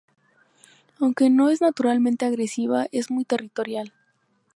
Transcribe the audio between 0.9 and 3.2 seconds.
Aunque no es naturalmente agresiva es